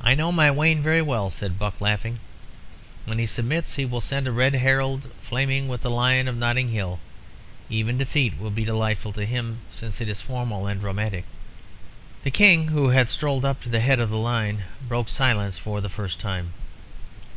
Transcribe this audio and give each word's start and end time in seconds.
"I 0.00 0.14
know 0.14 0.30
my 0.30 0.48
Wayne 0.48 0.80
very 0.80 1.02
well," 1.02 1.28
said 1.28 1.58
Buck, 1.58 1.80
laughing. 1.80 2.20
"When 3.04 3.18
he 3.18 3.26
submits 3.26 3.74
he 3.74 3.84
will 3.84 4.00
send 4.00 4.28
a 4.28 4.30
red 4.30 4.54
herald 4.54 5.10
flaming 5.22 5.66
with 5.66 5.80
the 5.82 5.90
Lion 5.90 6.28
of 6.28 6.36
Notting 6.36 6.68
Hill. 6.68 7.00
Even 7.68 7.98
defeat 7.98 8.38
will 8.38 8.52
be 8.52 8.64
delightful 8.64 9.12
to 9.14 9.24
him, 9.24 9.58
since 9.68 10.00
it 10.00 10.08
is 10.08 10.20
formal 10.20 10.68
and 10.68 10.80
romantic." 10.84 11.24
The 12.22 12.30
King, 12.30 12.68
who 12.68 12.90
had 12.90 13.08
strolled 13.08 13.44
up 13.44 13.60
to 13.64 13.68
the 13.68 13.80
head 13.80 13.98
of 13.98 14.08
the 14.08 14.18
line, 14.18 14.62
broke 14.86 15.08
silence 15.08 15.58
for 15.58 15.80
the 15.80 15.88
first 15.88 16.20
time. 16.20 16.52